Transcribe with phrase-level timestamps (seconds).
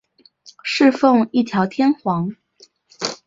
[0.63, 2.35] 侍奉一条天皇。